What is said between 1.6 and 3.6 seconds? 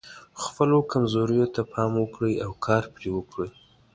پام وکړئ او کار پرې وکړئ.